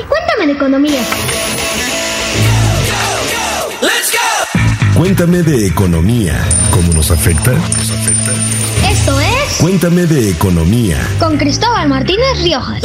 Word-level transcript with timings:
Cuéntame 0.00 0.46
de 0.46 0.52
economía. 0.52 1.00
Cuéntame 4.96 5.42
de 5.42 5.66
economía. 5.66 6.44
¿Cómo 6.70 6.92
nos 6.94 7.10
afecta? 7.10 7.52
Esto 8.88 9.20
es 9.20 9.56
Cuéntame 9.60 10.06
de 10.06 10.30
economía. 10.30 10.98
con 11.18 11.36
Cristóbal 11.36 11.88
Martínez 11.88 12.42
Riojas. 12.42 12.82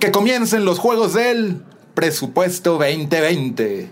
Que 0.00 0.10
comiencen 0.10 0.64
los 0.64 0.78
juegos 0.78 1.14
del 1.14 1.62
presupuesto 1.94 2.72
2020. 2.72 3.90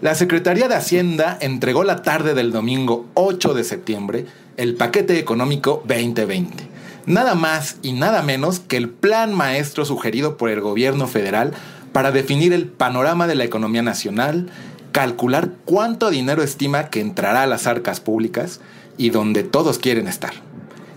La 0.00 0.14
Secretaría 0.14 0.68
de 0.68 0.74
Hacienda 0.74 1.38
entregó 1.40 1.82
la 1.82 2.02
tarde 2.02 2.34
del 2.34 2.52
domingo 2.52 3.06
8 3.14 3.54
de 3.54 3.64
septiembre 3.64 4.26
el 4.58 4.74
paquete 4.74 5.18
económico 5.18 5.82
2020. 5.86 6.68
Nada 7.06 7.34
más 7.34 7.76
y 7.82 7.92
nada 7.92 8.22
menos 8.22 8.60
que 8.60 8.78
el 8.78 8.88
plan 8.88 9.34
maestro 9.34 9.84
sugerido 9.84 10.36
por 10.36 10.48
el 10.48 10.60
gobierno 10.60 11.06
federal 11.06 11.52
para 11.92 12.12
definir 12.12 12.52
el 12.52 12.66
panorama 12.66 13.26
de 13.26 13.34
la 13.34 13.44
economía 13.44 13.82
nacional, 13.82 14.48
calcular 14.90 15.50
cuánto 15.64 16.10
dinero 16.10 16.42
estima 16.42 16.88
que 16.88 17.00
entrará 17.00 17.42
a 17.42 17.46
las 17.46 17.66
arcas 17.66 18.00
públicas 18.00 18.60
y 18.96 19.10
donde 19.10 19.42
todos 19.42 19.78
quieren 19.78 20.08
estar. 20.08 20.32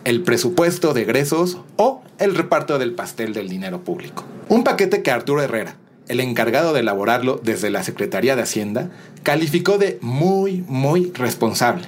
El 0.05 0.23
presupuesto 0.23 0.93
de 0.93 1.01
egresos 1.01 1.57
o 1.75 2.01
el 2.19 2.35
reparto 2.35 2.79
del 2.79 2.93
pastel 2.93 3.33
del 3.33 3.49
dinero 3.49 3.83
público. 3.83 4.23
Un 4.47 4.63
paquete 4.63 5.03
que 5.03 5.11
Arturo 5.11 5.41
Herrera, 5.41 5.75
el 6.07 6.21
encargado 6.21 6.71
de 6.71 6.79
elaborarlo 6.79 7.39
desde 7.43 7.69
la 7.69 7.83
Secretaría 7.83 8.37
de 8.37 8.43
Hacienda, 8.43 8.89
calificó 9.23 9.77
de 9.77 9.99
muy, 10.01 10.63
muy 10.67 11.11
responsable. 11.13 11.85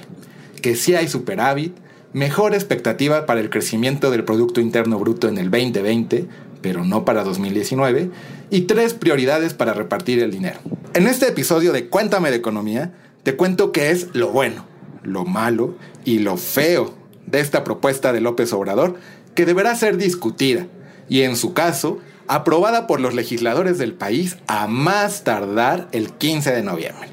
Que 0.60 0.76
sí 0.76 0.94
hay 0.94 1.08
superávit, 1.08 1.74
mejor 2.12 2.54
expectativa 2.54 3.26
para 3.26 3.40
el 3.40 3.50
crecimiento 3.50 4.10
del 4.10 4.24
Producto 4.24 4.60
Interno 4.60 4.98
Bruto 4.98 5.28
en 5.28 5.38
el 5.38 5.50
2020, 5.50 6.26
pero 6.60 6.84
no 6.84 7.04
para 7.04 7.24
2019, 7.24 8.10
y 8.50 8.62
tres 8.62 8.94
prioridades 8.94 9.54
para 9.54 9.72
repartir 9.72 10.20
el 10.20 10.30
dinero. 10.30 10.58
En 10.94 11.06
este 11.06 11.28
episodio 11.28 11.72
de 11.72 11.88
Cuéntame 11.88 12.30
de 12.30 12.36
Economía, 12.36 12.92
te 13.22 13.36
cuento 13.36 13.72
qué 13.72 13.90
es 13.90 14.08
lo 14.12 14.30
bueno, 14.30 14.66
lo 15.02 15.24
malo 15.24 15.74
y 16.04 16.18
lo 16.18 16.36
feo 16.36 16.94
de 17.26 17.40
esta 17.40 17.64
propuesta 17.64 18.12
de 18.12 18.20
López 18.20 18.52
Obrador 18.52 18.96
que 19.34 19.46
deberá 19.46 19.74
ser 19.76 19.96
discutida 19.96 20.66
y 21.08 21.22
en 21.22 21.36
su 21.36 21.54
caso 21.54 21.98
aprobada 22.26 22.86
por 22.86 23.00
los 23.00 23.14
legisladores 23.14 23.78
del 23.78 23.92
país 23.92 24.36
a 24.46 24.66
más 24.66 25.24
tardar 25.24 25.88
el 25.92 26.12
15 26.12 26.52
de 26.52 26.62
noviembre. 26.62 27.08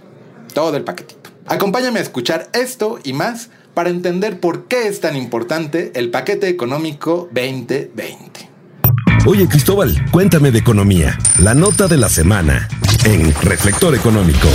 Todo 0.54 0.78
el 0.78 0.84
paquetito. 0.84 1.30
Acompáñame 1.46 2.00
a 2.00 2.04
escuchar 2.04 2.50
esto 2.54 3.00
y 3.04 3.14
más 3.14 3.50
para 3.78 3.92
entender 3.92 4.40
por 4.40 4.68
qué 4.68 4.88
es 4.88 5.02
tan 5.02 5.16
importante 5.16 5.92
el 5.94 6.10
paquete 6.10 6.48
económico 6.50 7.30
2020. 7.32 8.50
Oye 9.28 9.48
Cristóbal, 9.48 10.04
cuéntame 10.10 10.50
de 10.50 10.58
economía. 10.58 11.16
La 11.44 11.54
nota 11.54 11.88
de 11.88 11.98
la 11.98 12.10
semana 12.10 12.68
en 13.06 13.32
Reflector 13.36 13.94
Económico. 13.94 14.48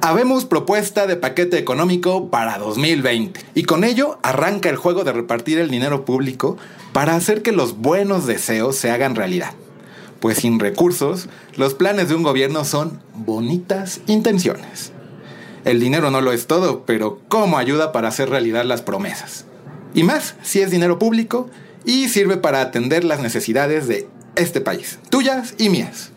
Habemos 0.00 0.46
propuesta 0.46 1.06
de 1.06 1.16
paquete 1.16 1.58
económico 1.58 2.30
para 2.30 2.56
2020 2.56 3.38
y 3.54 3.64
con 3.64 3.84
ello 3.84 4.18
arranca 4.22 4.70
el 4.70 4.76
juego 4.76 5.04
de 5.04 5.12
repartir 5.12 5.58
el 5.58 5.68
dinero 5.68 6.06
público 6.06 6.56
para 6.94 7.16
hacer 7.16 7.42
que 7.42 7.52
los 7.52 7.76
buenos 7.76 8.26
deseos 8.26 8.76
se 8.76 8.90
hagan 8.90 9.14
realidad. 9.14 9.52
Pues 10.20 10.38
sin 10.38 10.58
recursos, 10.58 11.28
los 11.54 11.74
planes 11.74 12.08
de 12.08 12.14
un 12.14 12.22
gobierno 12.22 12.64
son 12.64 13.02
bonitas 13.14 14.00
intenciones. 14.06 14.94
El 15.64 15.78
dinero 15.78 16.10
no 16.10 16.20
lo 16.20 16.32
es 16.32 16.46
todo, 16.46 16.84
pero 16.84 17.20
¿cómo 17.28 17.56
ayuda 17.56 17.92
para 17.92 18.08
hacer 18.08 18.28
realidad 18.28 18.64
las 18.64 18.82
promesas? 18.82 19.44
Y 19.94 20.02
más 20.02 20.34
si 20.42 20.60
es 20.60 20.70
dinero 20.70 20.98
público 20.98 21.48
y 21.84 22.08
sirve 22.08 22.36
para 22.36 22.60
atender 22.60 23.04
las 23.04 23.20
necesidades 23.20 23.86
de 23.86 24.08
este 24.34 24.60
país, 24.60 24.98
tuyas 25.08 25.54
y 25.58 25.68
mías. 25.68 26.10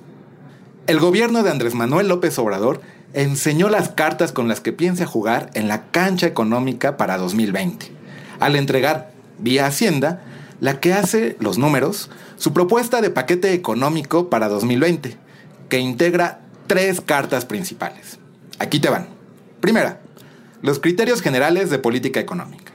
El 0.87 0.99
gobierno 0.99 1.43
de 1.43 1.51
Andrés 1.51 1.75
Manuel 1.75 2.07
López 2.07 2.37
Obrador 2.39 2.81
enseñó 3.13 3.69
las 3.69 3.89
cartas 3.89 4.31
con 4.31 4.47
las 4.47 4.61
que 4.61 4.73
piensa 4.73 5.05
jugar 5.05 5.49
en 5.53 5.67
la 5.67 5.87
cancha 5.91 6.27
económica 6.27 6.97
para 6.97 7.17
2020, 7.17 7.91
al 8.39 8.55
entregar, 8.55 9.11
vía 9.39 9.67
Hacienda, 9.67 10.23
la 10.59 10.79
que 10.79 10.93
hace 10.93 11.35
los 11.39 11.57
números, 11.57 12.09
su 12.37 12.53
propuesta 12.53 13.01
de 13.01 13.09
paquete 13.09 13.53
económico 13.53 14.29
para 14.29 14.47
2020, 14.47 15.17
que 15.69 15.79
integra 15.79 16.41
tres 16.67 17.01
cartas 17.01 17.45
principales. 17.45 18.19
Aquí 18.59 18.79
te 18.79 18.89
van. 18.89 19.14
Primera, 19.65 19.99
los 20.61 20.77
criterios 20.77 21.23
generales 21.23 21.71
de 21.71 21.79
política 21.79 22.19
económica. 22.19 22.71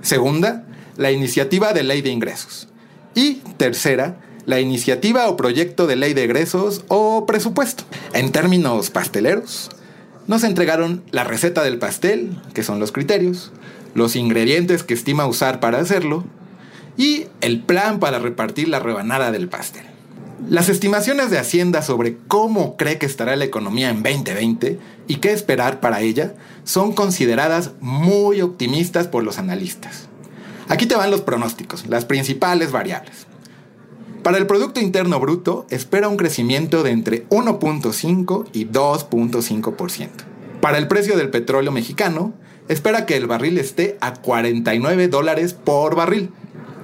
Segunda, 0.00 0.64
la 0.96 1.12
iniciativa 1.12 1.74
de 1.74 1.82
ley 1.82 2.00
de 2.00 2.08
ingresos. 2.08 2.70
Y 3.14 3.42
tercera, 3.58 4.18
la 4.46 4.58
iniciativa 4.58 5.28
o 5.28 5.36
proyecto 5.36 5.86
de 5.86 5.96
ley 5.96 6.14
de 6.14 6.24
egresos 6.24 6.82
o 6.88 7.26
presupuesto. 7.26 7.84
En 8.14 8.32
términos 8.32 8.88
pasteleros, 8.88 9.68
nos 10.26 10.44
entregaron 10.44 11.04
la 11.10 11.24
receta 11.24 11.62
del 11.62 11.78
pastel, 11.78 12.40
que 12.54 12.62
son 12.62 12.80
los 12.80 12.90
criterios, 12.90 13.52
los 13.92 14.16
ingredientes 14.16 14.84
que 14.84 14.94
estima 14.94 15.26
usar 15.26 15.60
para 15.60 15.78
hacerlo 15.78 16.24
y 16.96 17.26
el 17.42 17.60
plan 17.60 18.00
para 18.00 18.18
repartir 18.18 18.68
la 18.68 18.80
rebanada 18.80 19.30
del 19.30 19.50
pastel. 19.50 19.84
Las 20.46 20.68
estimaciones 20.68 21.30
de 21.30 21.38
Hacienda 21.38 21.82
sobre 21.82 22.16
cómo 22.28 22.76
cree 22.76 22.96
que 22.96 23.06
estará 23.06 23.34
la 23.34 23.44
economía 23.44 23.90
en 23.90 24.04
2020 24.04 24.78
y 25.08 25.16
qué 25.16 25.32
esperar 25.32 25.80
para 25.80 26.00
ella 26.00 26.34
son 26.62 26.92
consideradas 26.92 27.72
muy 27.80 28.40
optimistas 28.40 29.08
por 29.08 29.24
los 29.24 29.38
analistas. 29.38 30.08
Aquí 30.68 30.86
te 30.86 30.94
van 30.94 31.10
los 31.10 31.22
pronósticos, 31.22 31.86
las 31.88 32.04
principales 32.04 32.70
variables. 32.70 33.26
Para 34.22 34.38
el 34.38 34.46
Producto 34.46 34.80
Interno 34.80 35.18
Bruto 35.18 35.66
espera 35.70 36.08
un 36.08 36.16
crecimiento 36.16 36.82
de 36.82 36.92
entre 36.92 37.28
1.5 37.30 38.46
y 38.52 38.66
2.5%. 38.66 40.08
Para 40.60 40.78
el 40.78 40.86
precio 40.86 41.16
del 41.16 41.30
petróleo 41.30 41.72
mexicano, 41.72 42.32
espera 42.68 43.06
que 43.06 43.16
el 43.16 43.26
barril 43.26 43.58
esté 43.58 43.98
a 44.00 44.14
49 44.14 45.08
dólares 45.08 45.52
por 45.54 45.96
barril. 45.96 46.30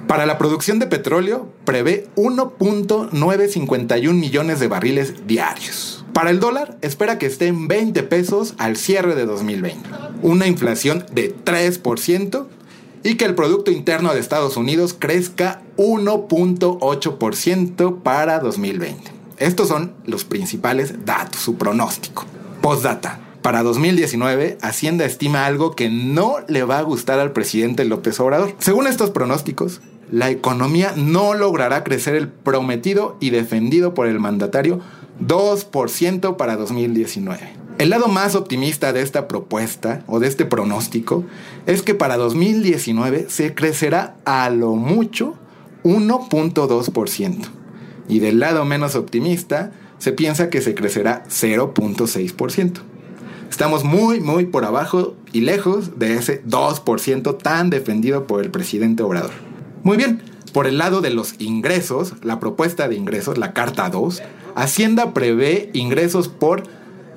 Para 0.07 0.25
la 0.25 0.37
producción 0.37 0.79
de 0.79 0.87
petróleo, 0.87 1.49
prevé 1.65 2.07
1.951 2.15 4.13
millones 4.13 4.59
de 4.59 4.67
barriles 4.67 5.25
diarios. 5.25 6.05
Para 6.13 6.29
el 6.29 6.39
dólar, 6.39 6.77
espera 6.81 7.17
que 7.17 7.25
esté 7.25 7.47
en 7.47 7.67
20 7.67 8.03
pesos 8.03 8.53
al 8.57 8.77
cierre 8.77 9.15
de 9.15 9.25
2020. 9.25 9.89
Una 10.21 10.47
inflación 10.47 11.05
de 11.11 11.35
3% 11.35 12.45
y 13.03 13.15
que 13.15 13.25
el 13.25 13.35
Producto 13.35 13.71
Interno 13.71 14.13
de 14.13 14.19
Estados 14.19 14.57
Unidos 14.57 14.95
crezca 14.97 15.61
1.8% 15.77 18.03
para 18.03 18.39
2020. 18.39 19.11
Estos 19.37 19.67
son 19.67 19.93
los 20.05 20.23
principales 20.23 21.05
datos, 21.05 21.41
su 21.41 21.55
pronóstico. 21.55 22.25
Postdata. 22.61 23.21
Para 23.41 23.61
2019, 23.61 24.57
Hacienda 24.61 25.05
estima 25.05 25.45
algo 25.45 25.75
que 25.75 25.89
no 25.89 26.37
le 26.47 26.63
va 26.63 26.79
a 26.79 26.81
gustar 26.81 27.19
al 27.19 27.31
presidente 27.31 27.85
López 27.85 28.19
Obrador. 28.19 28.55
Según 28.57 28.87
estos 28.87 29.11
pronósticos, 29.11 29.81
la 30.11 30.29
economía 30.29 30.93
no 30.95 31.33
logrará 31.33 31.83
crecer 31.83 32.15
el 32.15 32.27
prometido 32.27 33.17
y 33.19 33.31
defendido 33.31 33.93
por 33.93 34.07
el 34.07 34.19
mandatario 34.19 34.79
2% 35.21 36.37
para 36.37 36.57
2019. 36.57 37.65
El 37.77 37.89
lado 37.89 38.07
más 38.07 38.35
optimista 38.35 38.93
de 38.93 39.01
esta 39.01 39.27
propuesta 39.27 40.03
o 40.07 40.19
de 40.19 40.27
este 40.27 40.45
pronóstico 40.45 41.25
es 41.65 41.81
que 41.81 41.93
para 41.93 42.15
2019 42.15 43.25
se 43.29 43.53
crecerá 43.53 44.15
a 44.23 44.49
lo 44.49 44.75
mucho 44.75 45.35
1.2%. 45.83 47.37
Y 48.07 48.19
del 48.19 48.39
lado 48.39 48.63
menos 48.63 48.95
optimista 48.95 49.73
se 49.97 50.13
piensa 50.13 50.49
que 50.49 50.61
se 50.61 50.73
crecerá 50.73 51.23
0.6%. 51.27 52.79
Estamos 53.49 53.83
muy, 53.83 54.21
muy 54.21 54.45
por 54.45 54.65
abajo 54.65 55.15
y 55.33 55.41
lejos 55.41 55.99
de 55.99 56.15
ese 56.15 56.43
2% 56.45 57.37
tan 57.37 57.69
defendido 57.69 58.25
por 58.25 58.43
el 58.43 58.51
presidente 58.51 59.03
Obrador. 59.03 59.44
Muy 59.85 59.95
bien, 59.97 60.21
por 60.51 60.65
el 60.65 60.79
lado 60.79 61.01
de 61.01 61.11
los 61.11 61.35
ingresos, 61.37 62.13
la 62.23 62.39
propuesta 62.39 62.87
de 62.87 62.95
ingresos, 62.95 63.37
la 63.37 63.53
carta 63.53 63.91
2, 63.91 64.23
Hacienda 64.55 65.13
prevé 65.13 65.69
ingresos 65.73 66.27
por 66.27 66.63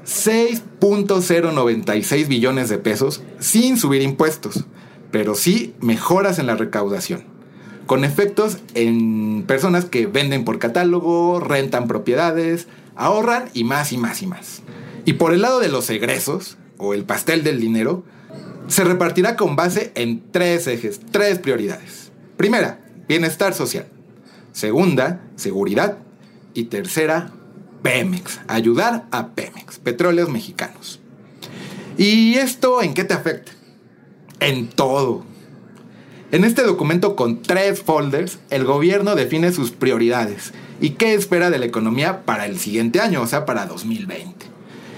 6.096 0.05 2.29
billones 2.29 2.69
de 2.69 2.77
pesos 2.77 3.23
sin 3.39 3.79
subir 3.79 4.03
impuestos, 4.03 4.67
pero 5.11 5.35
sí 5.35 5.73
mejoras 5.81 6.39
en 6.39 6.47
la 6.47 6.57
recaudación, 6.57 7.25
con 7.87 8.05
efectos 8.05 8.59
en 8.75 9.45
personas 9.47 9.87
que 9.87 10.07
venden 10.07 10.45
por 10.45 10.59
catálogo, 10.59 11.41
rentan 11.41 11.89
propiedades, 11.89 12.69
ahorran 12.97 13.49
y 13.55 13.65
más 13.65 13.95
y 13.95 13.97
más 13.97 14.21
y 14.21 14.27
más. 14.27 14.61
Y 15.07 15.15
por 15.15 15.33
el 15.33 15.41
lado 15.41 15.61
de 15.61 15.71
los 15.71 15.89
egresos, 15.89 16.59
o 16.77 16.93
el 16.93 17.05
pastel 17.05 17.45
del 17.45 17.61
dinero, 17.61 18.05
se 18.67 18.85
repartirá 18.85 19.37
con 19.37 19.57
base 19.57 19.91
en 19.95 20.23
tres 20.31 20.67
ejes, 20.67 21.01
tres 21.11 21.39
prioridades. 21.39 22.08
Primera, 22.39 22.79
bienestar 23.09 23.53
social. 23.53 23.87
Segunda, 24.53 25.21
seguridad. 25.35 25.99
Y 26.55 26.67
tercera, 26.67 27.33
Pemex. 27.83 28.39
Ayudar 28.47 29.07
a 29.11 29.31
Pemex, 29.31 29.81
petróleos 29.81 30.31
mexicanos. 30.31 31.01
¿Y 31.97 32.37
esto 32.37 32.81
en 32.81 32.95
qué 32.95 33.03
te 33.03 33.15
afecta? 33.15 33.51
En 34.39 34.69
todo. 34.69 35.25
En 36.31 36.45
este 36.45 36.63
documento 36.63 37.17
con 37.17 37.43
tres 37.43 37.83
folders, 37.83 38.39
el 38.51 38.65
gobierno 38.65 39.17
define 39.17 39.51
sus 39.53 39.73
prioridades 39.73 40.53
y 40.81 40.91
qué 40.91 41.15
espera 41.15 41.51
de 41.51 41.59
la 41.59 41.67
economía 41.67 42.25
para 42.25 42.47
el 42.47 42.61
siguiente 42.61 43.01
año, 43.01 43.21
o 43.21 43.27
sea, 43.27 43.47
para 43.47 43.67
2020. 43.67 44.47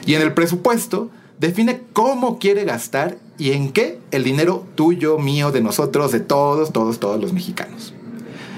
Y 0.05 0.15
en 0.15 0.21
el 0.21 0.35
presupuesto 0.35 1.11
define 1.41 1.81
cómo 1.95 2.39
quiere 2.39 2.65
gastar 2.65 3.17
y 3.39 3.53
en 3.53 3.73
qué 3.73 3.99
el 4.11 4.23
dinero 4.23 4.67
tuyo, 4.75 5.19
mío, 5.19 5.51
de 5.51 5.63
nosotros, 5.63 6.13
de 6.13 6.21
todos, 6.21 6.73
todos, 6.73 7.01
todos 7.01 7.21
los 7.21 7.33
mexicanos. 7.33 7.95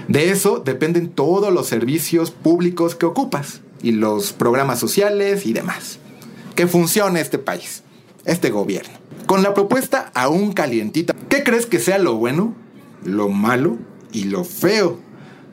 De 0.09 0.31
eso 0.31 0.59
dependen 0.59 1.09
todos 1.09 1.53
los 1.53 1.69
servicios 1.69 2.33
públicos 2.33 2.97
que 2.97 3.07
ocupas 3.07 3.61
y 3.83 3.93
los 3.93 4.33
programas 4.33 4.81
sociales 4.81 5.47
y 5.47 5.53
demás. 5.53 6.01
Que 6.57 6.67
funcione 6.67 7.21
este 7.21 7.39
país, 7.39 7.85
este 8.25 8.51
gobierno. 8.51 8.95
Con 9.27 9.45
la 9.45 9.55
propuesta 9.55 10.11
aún 10.15 10.53
calientita, 10.53 11.15
¿qué 11.29 11.45
crees 11.45 11.67
que 11.67 11.79
sea 11.79 11.99
lo 11.99 12.17
bueno, 12.17 12.53
lo 13.05 13.29
malo 13.29 13.79
y 14.11 14.25
lo 14.25 14.43
feo 14.43 14.99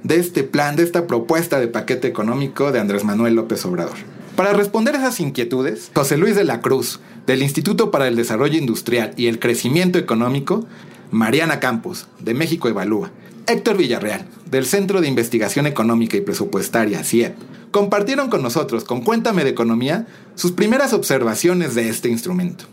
de 0.03 0.15
este 0.15 0.43
plan, 0.43 0.75
de 0.75 0.83
esta 0.83 1.05
propuesta 1.05 1.59
de 1.59 1.67
paquete 1.67 2.07
económico 2.07 2.71
de 2.71 2.79
Andrés 2.79 3.03
Manuel 3.03 3.35
López 3.35 3.63
Obrador? 3.65 3.97
Para 4.35 4.53
responder 4.53 4.95
esas 4.95 5.19
inquietudes, 5.19 5.91
José 5.93 6.17
Luis 6.17 6.35
de 6.35 6.45
la 6.45 6.61
Cruz, 6.61 7.01
del 7.29 7.43
Instituto 7.43 7.91
para 7.91 8.07
el 8.07 8.15
Desarrollo 8.15 8.57
Industrial 8.57 9.13
y 9.15 9.27
el 9.27 9.37
Crecimiento 9.37 9.99
Económico, 9.99 10.65
Mariana 11.11 11.59
Campos, 11.59 12.07
de 12.17 12.33
México 12.33 12.69
Evalúa, 12.69 13.11
Héctor 13.45 13.77
Villarreal, 13.77 14.25
del 14.49 14.65
Centro 14.65 14.99
de 14.99 15.09
Investigación 15.09 15.67
Económica 15.67 16.17
y 16.17 16.21
Presupuestaria, 16.21 17.03
CIEP, 17.03 17.35
compartieron 17.69 18.31
con 18.31 18.41
nosotros, 18.41 18.83
con 18.83 19.01
Cuéntame 19.01 19.43
de 19.43 19.51
Economía, 19.51 20.07
sus 20.33 20.53
primeras 20.53 20.91
observaciones 20.91 21.75
de 21.75 21.89
este 21.89 22.09
instrumento. 22.09 22.65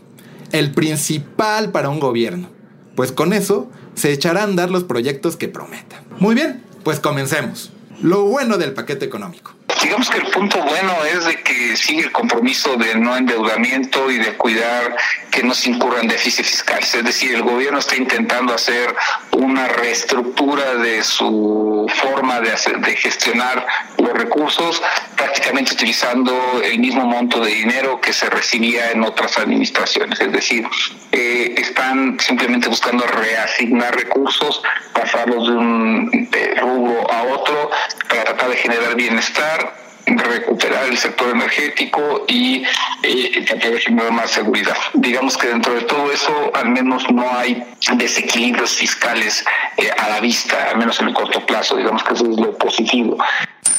El 0.51 0.71
principal 0.71 1.71
para 1.71 1.89
un 1.89 1.99
gobierno, 1.99 2.49
pues 2.95 3.11
con 3.11 3.33
eso 3.33 3.69
se 3.93 4.11
echarán 4.11 4.41
a 4.41 4.45
andar 4.45 4.71
los 4.71 4.85
proyectos 4.85 5.35
que 5.35 5.49
prometan. 5.49 6.01
Muy 6.19 6.33
bien, 6.33 6.63
pues 6.83 6.99
comencemos. 6.99 7.71
Lo 8.01 8.23
bueno 8.23 8.57
del 8.57 8.73
paquete 8.73 9.05
económico 9.05 9.53
digamos 9.81 10.09
que 10.09 10.17
el 10.17 10.27
punto 10.27 10.61
bueno 10.61 10.93
es 11.05 11.25
de 11.25 11.41
que 11.41 11.75
sigue 11.75 12.01
el 12.01 12.11
compromiso 12.11 12.75
de 12.75 12.95
no 12.95 13.15
endeudamiento 13.15 14.09
y 14.11 14.17
de 14.17 14.33
cuidar 14.35 14.95
que 15.31 15.43
no 15.43 15.53
se 15.53 15.69
incurran 15.69 16.07
déficits 16.07 16.49
fiscales. 16.49 16.93
Es 16.93 17.03
decir, 17.03 17.35
el 17.35 17.43
gobierno 17.43 17.79
está 17.79 17.95
intentando 17.95 18.53
hacer 18.53 18.95
una 19.31 19.67
reestructura 19.67 20.75
de 20.75 21.03
su 21.03 21.85
forma 22.01 22.39
de, 22.41 22.51
de 22.51 22.95
gestionar 22.95 23.65
los 23.97 24.13
recursos, 24.13 24.81
prácticamente 25.15 25.73
utilizando 25.73 26.33
el 26.63 26.79
mismo 26.79 27.05
monto 27.05 27.39
de 27.39 27.51
dinero 27.51 28.01
que 28.01 28.13
se 28.13 28.29
recibía 28.29 28.91
en 28.91 29.03
otras 29.03 29.37
administraciones. 29.37 30.19
Es 30.19 30.31
decir, 30.31 30.67
eh, 31.11 31.55
están 31.57 32.19
simplemente 32.19 32.67
buscando 32.67 33.05
reasignar 33.05 33.95
recursos, 33.95 34.61
pasarlos 34.93 35.47
de 35.47 35.55
un 35.55 36.29
rubro 36.59 37.11
a 37.11 37.23
otro 37.23 37.69
para 38.07 38.23
tratar 38.23 38.49
de 38.49 38.55
generar 38.55 38.95
bienestar 38.95 39.76
recuperar 40.15 40.85
el 40.85 40.97
sector 40.97 41.29
energético 41.29 42.25
y 42.27 42.63
eh, 43.03 43.43
tratar 43.45 43.71
de 43.71 43.79
generar 43.79 44.11
más 44.11 44.31
seguridad. 44.31 44.75
Digamos 44.93 45.37
que 45.37 45.47
dentro 45.47 45.73
de 45.73 45.81
todo 45.81 46.11
eso, 46.11 46.51
al 46.53 46.69
menos 46.69 47.09
no 47.11 47.25
hay 47.37 47.63
desequilibrios 47.95 48.75
fiscales 48.75 49.43
eh, 49.77 49.89
a 49.97 50.09
la 50.09 50.19
vista, 50.19 50.69
al 50.71 50.77
menos 50.77 50.99
en 50.99 51.09
el 51.09 51.13
corto 51.13 51.45
plazo. 51.45 51.75
Digamos 51.75 52.03
que 52.03 52.13
eso 52.13 52.29
es 52.31 52.37
lo 52.37 52.57
positivo. 52.57 53.17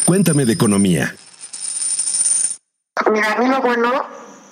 Cuéntame 0.05 0.45
de 0.45 0.53
economía. 0.53 1.15
Mira, 3.11 3.33
a 3.33 3.37
mí 3.37 3.47
lo 3.49 3.61
bueno 3.61 4.07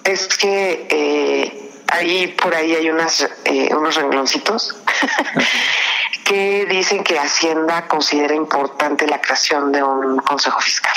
es 0.05 0.28
que 0.28 0.87
eh, 0.88 1.70
ahí 1.88 2.28
por 2.40 2.55
ahí 2.55 2.75
hay 2.75 2.90
unas 2.90 3.28
eh, 3.44 3.75
unos 3.75 3.96
rengloncitos 3.96 4.76
que 6.25 6.67
dicen 6.67 7.02
que 7.05 7.19
Hacienda 7.19 7.88
considera 7.88 8.34
importante 8.34 9.06
la 9.06 9.20
creación 9.20 9.73
de 9.73 9.82
un 9.82 10.19
consejo 10.19 10.61
fiscal 10.61 10.96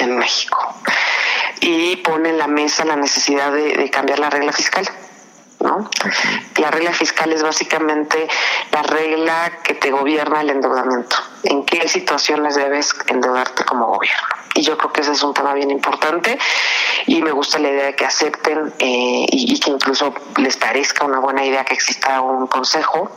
en 0.00 0.16
México 0.18 0.74
y 1.60 1.96
pone 1.96 2.30
en 2.30 2.38
la 2.38 2.46
mesa 2.46 2.84
la 2.84 2.96
necesidad 2.96 3.52
de, 3.52 3.90
cambiar 3.90 4.18
la 4.18 4.30
regla 4.30 4.52
fiscal. 4.52 4.88
¿no? 5.60 5.90
La 6.56 6.70
regla 6.70 6.92
fiscal 6.92 7.32
es 7.32 7.42
básicamente 7.42 8.26
la 8.72 8.82
regla 8.82 9.52
que 9.62 9.74
te 9.74 9.90
gobierna 9.90 10.40
el 10.40 10.50
endeudamiento. 10.50 11.16
¿En 11.44 11.64
qué 11.64 11.86
situaciones 11.86 12.54
debes 12.54 12.94
endeudarte 13.08 13.64
como 13.64 13.88
gobierno? 13.88 14.28
Y 14.54 14.62
yo 14.62 14.78
creo 14.78 14.92
que 14.92 15.02
ese 15.02 15.12
es 15.12 15.22
un 15.22 15.34
tema 15.34 15.52
bien 15.52 15.70
importante 15.70 16.38
y 17.06 17.20
me 17.22 17.30
gusta 17.30 17.58
la 17.58 17.68
idea 17.68 17.86
de 17.86 17.94
que 17.94 18.06
acepten 18.06 18.72
eh, 18.78 19.26
y, 19.30 19.54
y 19.54 19.60
que 19.60 19.70
incluso 19.70 20.14
les 20.38 20.56
parezca 20.56 21.04
una 21.04 21.18
buena 21.18 21.44
idea 21.44 21.64
que 21.64 21.74
exista 21.74 22.22
un 22.22 22.46
consejo 22.46 23.10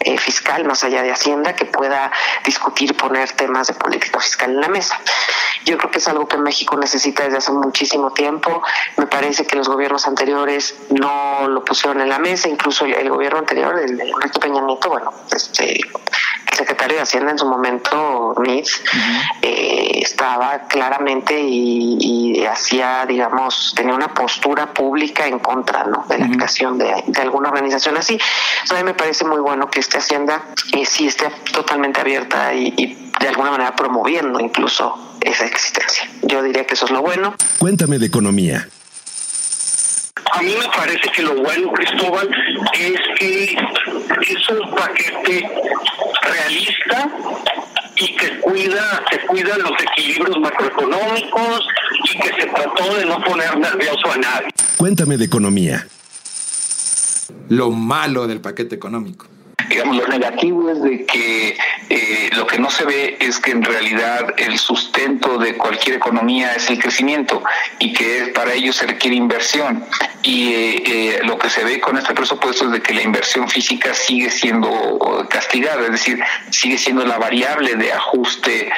eh, 0.00 0.18
fiscal 0.18 0.64
más 0.64 0.82
allá 0.82 1.02
de 1.02 1.12
Hacienda 1.12 1.54
que 1.54 1.66
pueda 1.66 2.10
discutir 2.44 2.96
poner 2.96 3.30
temas 3.32 3.66
de 3.66 3.74
política 3.74 4.18
fiscal 4.20 4.50
en 4.50 4.60
la 4.60 4.68
mesa. 4.68 4.98
Yo 5.64 5.76
creo 5.76 5.90
que 5.90 5.98
es 5.98 6.08
algo 6.08 6.26
que 6.26 6.38
México 6.38 6.76
necesita 6.76 7.24
desde 7.24 7.38
hace 7.38 7.52
muchísimo 7.52 8.10
tiempo. 8.12 8.62
Me 8.96 9.06
parece 9.06 9.46
que 9.46 9.56
los 9.56 9.68
gobiernos 9.68 10.06
anteriores 10.06 10.74
no 10.88 11.48
lo 11.48 11.64
pusieron 11.64 12.00
en 12.00 12.08
la 12.08 12.18
mesa, 12.18 12.48
incluso 12.48 12.86
el, 12.86 13.10
gobierno 13.10 13.40
anterior, 13.40 13.78
el 13.78 13.98
de 13.98 14.10
Peña 14.40 14.62
Nieto, 14.62 14.88
bueno, 14.88 15.12
este, 15.34 15.80
secretario 16.52 16.96
de 16.96 17.02
Hacienda 17.02 17.30
en 17.30 17.38
su 17.38 17.46
momento, 17.46 18.34
Mitz, 18.38 18.82
eh, 19.42 20.00
estaba 20.02 20.66
claramente 20.68 21.40
y, 21.40 22.44
hacía, 22.46 23.04
digamos, 23.06 23.72
tenía 23.76 23.94
una 23.94 24.12
postura 24.12 24.72
pública 24.72 25.26
en 25.26 25.38
contra 25.38 25.84
¿no? 25.84 26.04
de 26.08 26.18
la 26.18 26.28
creación 26.28 26.78
de, 26.78 26.92
alguna 27.20 27.50
organización 27.50 27.96
así. 27.96 28.18
a 28.70 28.74
mí 28.74 28.84
me 28.84 28.94
parece 28.94 29.24
muy 29.24 29.40
bueno 29.40 29.70
que 29.70 29.80
esta 29.80 29.98
Hacienda 29.98 30.42
eh, 30.72 30.84
sí 30.84 31.06
esté 31.06 31.30
totalmente 31.52 32.00
abierta 32.00 32.54
y, 32.54 32.74
y 32.76 33.10
de 33.20 33.28
alguna 33.28 33.50
manera 33.50 33.76
promoviendo 33.76 34.40
incluso 34.40 35.16
esa 35.20 35.44
existencia. 35.44 36.08
Yo 36.22 36.42
diría 36.42 36.66
que 36.66 36.74
eso 36.74 36.86
es 36.86 36.90
lo 36.90 37.02
bueno. 37.02 37.34
Cuéntame 37.58 37.98
de 37.98 38.06
economía. 38.06 38.68
A 40.32 40.42
mí 40.42 40.54
me 40.58 40.68
parece 40.68 41.10
que 41.10 41.22
lo 41.22 41.34
bueno, 41.34 41.72
Cristóbal, 41.72 42.28
es 42.74 43.00
que 43.18 43.44
es 43.44 44.48
un 44.48 44.74
paquete 44.74 45.50
realista 46.22 47.10
y 47.96 48.16
que 48.16 48.40
cuida, 48.40 49.04
que 49.10 49.18
cuida 49.26 49.58
los 49.58 49.72
equilibrios 49.82 50.38
macroeconómicos 50.38 51.68
y 52.04 52.18
que 52.18 52.28
se 52.40 52.46
trató 52.46 52.94
de 52.94 53.04
no 53.06 53.20
poner 53.22 53.58
nervioso 53.58 54.10
a 54.12 54.16
nadie. 54.16 54.48
Cuéntame 54.76 55.16
de 55.16 55.24
economía. 55.24 55.86
Lo 57.48 57.70
malo 57.70 58.26
del 58.26 58.40
paquete 58.40 58.76
económico 58.76 59.29
digamos, 59.70 59.96
lo 59.96 60.08
negativo 60.08 60.68
es 60.68 60.82
de 60.82 61.06
que 61.06 61.56
eh, 61.88 62.30
lo 62.32 62.44
que 62.44 62.58
no 62.58 62.70
se 62.70 62.84
ve 62.84 63.16
es 63.20 63.38
que 63.38 63.52
en 63.52 63.62
realidad 63.62 64.34
el 64.36 64.58
sustento 64.58 65.38
de 65.38 65.56
cualquier 65.56 65.96
economía 65.96 66.52
es 66.54 66.68
el 66.70 66.78
crecimiento 66.80 67.42
y 67.78 67.92
que 67.92 68.32
para 68.34 68.52
ello 68.52 68.72
se 68.72 68.86
requiere 68.86 69.16
inversión. 69.16 69.84
Y 70.22 70.52
eh, 70.52 70.82
eh, 70.84 71.20
lo 71.22 71.38
que 71.38 71.48
se 71.48 71.62
ve 71.62 71.80
con 71.80 71.96
este 71.96 72.12
presupuesto 72.14 72.64
es 72.64 72.72
de 72.72 72.82
que 72.82 72.92
la 72.92 73.02
inversión 73.02 73.48
física 73.48 73.94
sigue 73.94 74.30
siendo 74.30 75.26
castigada, 75.30 75.82
es 75.82 75.92
decir, 75.92 76.20
sigue 76.50 76.76
siendo 76.76 77.06
la 77.06 77.18
variable 77.18 77.76
de 77.76 77.92
ajuste 77.92 78.70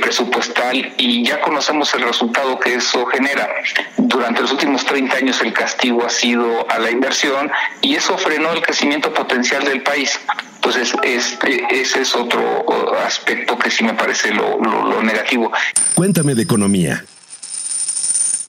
presupuestal 0.00 0.94
y 0.96 1.24
ya 1.24 1.40
conocemos 1.40 1.94
el 1.94 2.02
resultado 2.02 2.58
que 2.58 2.74
eso 2.74 3.06
genera. 3.06 3.48
Durante 3.96 4.42
los 4.42 4.50
últimos 4.50 4.84
30 4.84 5.16
años 5.16 5.40
el 5.42 5.52
castigo 5.52 6.04
ha 6.04 6.10
sido 6.10 6.68
a 6.68 6.78
la 6.80 6.90
inversión 6.90 7.50
y 7.80 7.94
eso 7.94 8.18
frenó 8.18 8.52
el 8.52 8.62
crecimiento 8.62 9.14
potencial 9.14 9.64
del 9.64 9.82
país. 9.82 10.18
Entonces, 10.62 10.92
este, 11.02 11.64
ese 11.70 12.02
es 12.02 12.14
otro 12.14 12.66
aspecto 13.02 13.58
que 13.58 13.70
sí 13.70 13.82
me 13.82 13.94
parece 13.94 14.30
lo, 14.30 15.02
negativo. 15.02 15.50
Cuéntame 15.94 16.34
de 16.34 16.42
economía. 16.42 17.02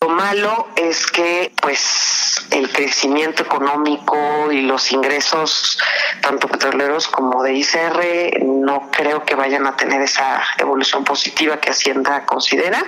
Lo 0.01 0.09
malo 0.09 0.67
es 0.75 1.07
que, 1.07 1.53
pues, 1.61 2.45
el 2.49 2.69
crecimiento 2.69 3.43
económico 3.43 4.51
y 4.51 4.63
los 4.63 4.91
ingresos, 4.91 5.77
tanto 6.21 6.49
petroleros 6.49 7.07
como 7.07 7.43
de 7.43 7.53
ICR, 7.53 8.43
no 8.43 8.89
creo 8.91 9.23
que 9.23 9.35
vayan 9.35 9.65
a 9.65 9.77
tener 9.77 10.01
esa 10.01 10.43
evolución 10.57 11.05
positiva 11.05 11.61
que 11.61 11.69
Hacienda 11.69 12.25
considera. 12.25 12.83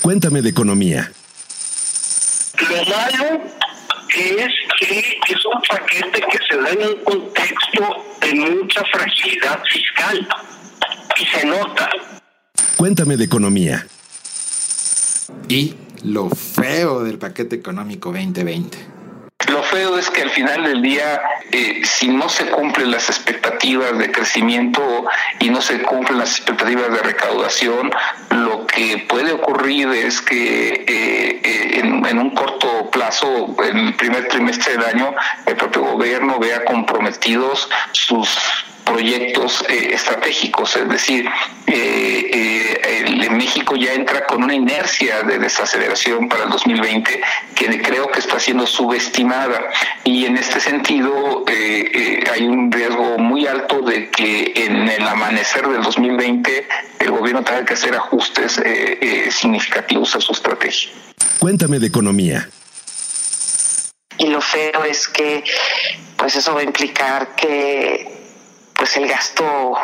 Cuéntame 0.00 0.42
de 0.42 0.48
economía. 0.48 1.12
Lo 2.58 2.84
malo 2.86 3.40
es 4.14 4.52
que 4.78 4.98
es 5.28 5.44
un 5.46 5.60
paquete 5.62 6.20
que 6.20 6.38
se 6.48 6.56
da 6.56 6.70
en 6.70 6.88
un 6.88 7.04
contexto 7.04 8.04
de 8.20 8.34
mucha 8.34 8.84
fragilidad 8.92 9.62
fiscal 9.64 10.28
y 11.18 11.26
se 11.26 11.46
nota. 11.46 11.88
Cuéntame 12.76 13.16
de 13.16 13.24
economía. 13.24 13.86
Y 15.48 15.74
lo 16.04 16.28
feo 16.30 17.04
del 17.04 17.18
paquete 17.18 17.56
económico 17.56 18.12
2020. 18.12 18.92
Lo 19.48 19.62
feo 19.62 19.98
es 19.98 20.08
que 20.08 20.22
al 20.22 20.30
final 20.30 20.64
del 20.64 20.80
día, 20.80 21.20
eh, 21.50 21.82
si 21.84 22.08
no 22.08 22.28
se 22.28 22.46
cumplen 22.46 22.90
las 22.90 23.08
expectativas 23.10 23.98
de 23.98 24.10
crecimiento 24.10 25.04
y 25.40 25.50
no 25.50 25.60
se 25.60 25.82
cumplen 25.82 26.18
las 26.18 26.38
expectativas 26.38 26.90
de 26.90 26.98
recaudación, 26.98 27.90
lo 28.30 28.61
que 28.72 28.98
puede 29.08 29.32
ocurrir 29.32 29.88
es 29.88 30.20
que 30.20 30.84
eh, 30.88 31.78
en, 31.78 32.18
un 32.18 32.30
corto 32.30 32.90
plazo, 32.90 33.54
en 33.64 33.78
el 33.78 33.94
primer 33.94 34.28
trimestre 34.28 34.72
del 34.72 34.84
año, 34.84 35.14
el 35.46 35.56
propio 35.56 35.82
gobierno 35.82 36.38
vea 36.38 36.64
comprometidos 36.64 37.68
sus 37.92 38.28
proyectos 38.84 39.64
estratégicos, 39.68 40.76
es 40.76 40.88
decir, 40.88 41.28
México 43.32 43.76
ya 43.76 43.92
entra 43.94 44.26
con 44.26 44.44
una 44.44 44.54
inercia 44.54 45.22
de 45.22 45.38
desaceleración 45.38 46.28
para 46.28 46.44
el 46.44 46.50
2020 46.50 47.20
que 47.54 47.82
creo 47.82 48.08
que 48.08 48.20
está 48.20 48.38
siendo 48.38 48.66
subestimada 48.66 49.60
y 50.04 50.26
en 50.26 50.36
este 50.36 50.60
sentido 50.60 51.44
hay 51.48 52.46
un 52.46 52.70
riesgo 52.70 53.18
muy 53.18 53.46
alto 53.46 53.82
de 53.82 54.10
que 54.10 54.52
en 54.54 54.88
el 54.88 55.06
amanecer 55.06 55.66
del 55.68 55.82
2020 55.82 56.68
el 57.00 57.10
gobierno 57.10 57.42
tenga 57.42 57.64
que 57.64 57.74
hacer 57.74 57.94
ajustes 57.94 58.60
significativos 59.30 60.14
a 60.14 60.20
su 60.20 60.32
estrategia. 60.32 60.90
Cuéntame 61.38 61.78
de 61.78 61.88
economía. 61.88 62.48
Y 64.18 64.26
lo 64.26 64.40
feo 64.40 64.84
es 64.84 65.08
que 65.08 65.42
pues 66.16 66.36
eso 66.36 66.54
va 66.54 66.60
a 66.60 66.64
implicar 66.64 67.34
que 67.34 68.21
pues 68.82 68.96
el 68.96 69.06
gasto 69.06 69.76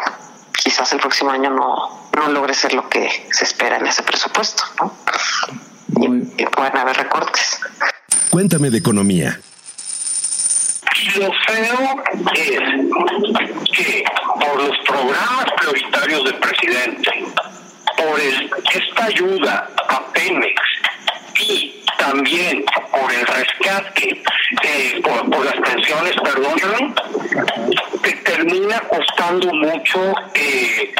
quizás 0.52 0.92
el 0.92 0.98
próximo 0.98 1.30
año 1.30 1.50
no, 1.50 2.08
no 2.16 2.28
logre 2.30 2.52
ser 2.52 2.72
lo 2.72 2.88
que 2.88 3.08
se 3.30 3.44
espera 3.44 3.76
en 3.76 3.86
ese 3.86 4.02
presupuesto, 4.02 4.64
¿no? 4.80 4.92
Y, 6.02 6.44
pueden 6.46 6.76
haber 6.76 6.96
recortes. 6.96 7.60
Cuéntame 8.28 8.70
de 8.70 8.78
economía. 8.78 9.38
Y 11.00 11.20
lo 11.20 11.30
feo 11.46 12.02
es 12.34 12.60
que 13.70 14.04
por 14.40 14.64
los 14.64 14.76
programas 14.84 15.46
prioritarios 15.58 16.24
del 16.24 16.34
presidente, 16.34 17.24
por 17.96 18.18
el, 18.18 18.50
esta 18.74 19.04
ayuda 19.04 19.70
a 19.90 20.12
Pemex 20.12 20.60
y 21.38 21.84
también 21.98 22.64
por 23.00 23.12
el 23.12 23.26
rescate, 23.26 24.22
eh, 24.62 25.00
por, 25.02 25.44
las 25.44 25.56
pensiones, 25.56 26.14
perdón, 26.22 26.94
te 28.02 28.12
termina 28.12 28.80
costando 28.80 29.52
mucho, 29.52 30.14
eh, 30.34 30.92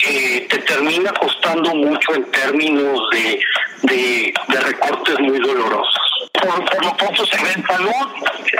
eh, 0.00 0.46
te 0.48 0.58
termina 0.58 1.12
costando 1.12 1.74
mucho 1.74 2.14
en 2.14 2.30
términos 2.30 3.00
de, 3.12 3.42
de, 3.82 4.60
recortes 4.60 5.18
muy 5.20 5.38
dolorosos. 5.38 6.30
Por, 6.32 6.64
por, 6.64 6.84
lo 6.84 6.96
pronto 6.96 7.26
se 7.26 7.42
ve 7.42 7.52
en 7.54 7.66
salud, 7.66 8.06